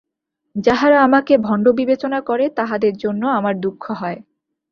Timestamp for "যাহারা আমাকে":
0.55-1.33